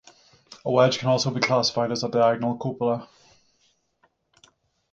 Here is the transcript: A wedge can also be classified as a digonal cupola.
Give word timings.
A 0.65 0.71
wedge 0.71 0.97
can 0.97 1.09
also 1.09 1.29
be 1.29 1.39
classified 1.39 1.91
as 1.91 2.03
a 2.03 2.09
digonal 2.09 2.59
cupola. 2.59 3.07